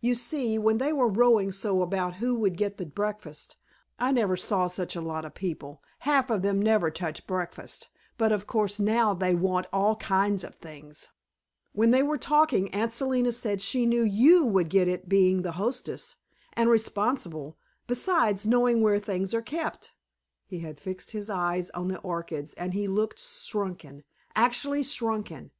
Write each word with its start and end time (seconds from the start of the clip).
"You 0.00 0.14
see, 0.14 0.56
when 0.56 0.78
they 0.78 0.92
were 0.92 1.08
rowing 1.08 1.50
so 1.50 1.82
about 1.82 2.14
who 2.22 2.36
would 2.36 2.56
get 2.56 2.78
the 2.78 2.86
breakfast 2.86 3.56
I 3.98 4.12
never 4.12 4.36
saw 4.36 4.68
such 4.68 4.94
a 4.94 5.00
lot 5.00 5.24
of 5.24 5.34
people; 5.34 5.82
half 6.06 6.30
of 6.30 6.42
them 6.42 6.62
never 6.62 6.92
touch 6.92 7.26
breakfast, 7.26 7.88
but 8.16 8.30
of 8.30 8.46
course 8.46 8.78
now 8.78 9.14
they 9.14 9.34
want 9.34 9.66
all 9.72 9.96
kinds 9.96 10.44
of 10.44 10.54
things 10.54 11.08
when 11.72 11.90
they 11.90 12.04
were 12.04 12.18
talking, 12.18 12.72
Aunt 12.72 12.92
Selina 12.92 13.32
said 13.32 13.60
she 13.60 13.84
knew 13.84 14.02
YOU 14.04 14.46
would 14.46 14.68
get 14.68 14.86
it, 14.86 15.08
being 15.08 15.42
the 15.42 15.50
hostess, 15.58 16.18
and 16.52 16.70
responsible, 16.70 17.58
besides 17.88 18.46
knowing 18.46 18.80
where 18.80 19.00
things 19.00 19.34
are 19.34 19.42
kept." 19.42 19.92
He 20.46 20.60
had 20.60 20.78
fixed 20.78 21.10
his 21.10 21.28
eyes 21.28 21.70
on 21.70 21.88
the 21.88 21.98
orchids, 22.02 22.54
and 22.54 22.74
he 22.74 22.86
looked 22.86 23.18
shrunken, 23.18 24.04
actually 24.36 24.84
shrunken. 24.84 25.50